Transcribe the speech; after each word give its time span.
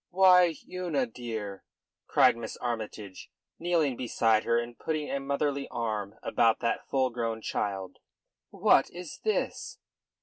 "Why, 0.09 0.55
Una 0.67 1.05
dear," 1.05 1.63
cried 2.07 2.35
Miss 2.35 2.57
Armytage, 2.57 3.29
kneeling 3.59 3.95
beside 3.95 4.45
her 4.45 4.57
and 4.57 4.75
putting 4.75 5.11
a 5.11 5.19
motherly 5.19 5.67
arm 5.67 6.15
about 6.23 6.59
that 6.61 6.87
full 6.89 7.11
grown 7.11 7.39
child, 7.43 7.97
"what 8.49 8.89
is 8.89 9.19
this?" 9.23 9.77